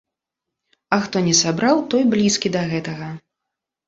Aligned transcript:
А 0.95 0.97
хто 1.03 1.17
не 1.27 1.33
сабраў, 1.41 1.81
той 1.91 2.03
блізкі 2.13 2.47
да 2.57 2.61
гэтага. 2.73 3.11